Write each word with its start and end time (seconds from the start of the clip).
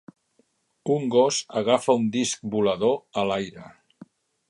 Un 0.93 1.05
gos 1.17 1.43
agafa 1.63 1.97
un 2.01 2.09
disc 2.17 2.51
volador 2.57 2.99
a 3.23 3.31
l'aire. 3.33 3.71